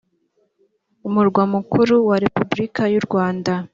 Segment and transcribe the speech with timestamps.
[1.07, 3.53] umurwa mukuru wa repubulika y urwanda